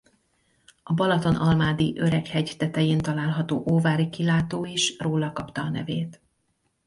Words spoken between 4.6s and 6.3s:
is róla kapta a nevét.